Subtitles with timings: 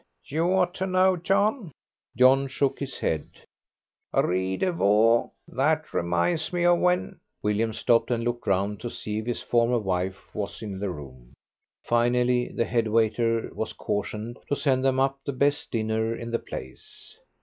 [0.25, 1.71] You ought to know, John."
[2.17, 3.29] John shook his head.
[4.11, 5.29] "Ris de veau!
[5.47, 9.77] That reminds me of when" William stopped and looked round to see if his former
[9.77, 11.33] wife was in the room.
[11.83, 16.39] Finally, the head waiter was cautioned to send them up the best dinner in the
[16.39, 17.19] place.